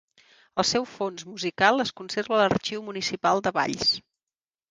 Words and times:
El 0.61 0.65
seu 0.67 0.85
fons 0.93 1.25
musical 1.33 1.83
es 1.83 1.91
conserva 2.01 2.35
a 2.37 2.41
l'Arxiu 2.41 2.83
Municipal 2.87 3.43
de 3.49 3.53
Valls. 3.59 3.93